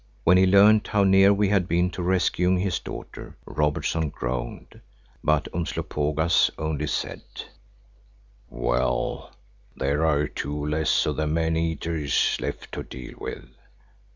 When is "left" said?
12.39-12.71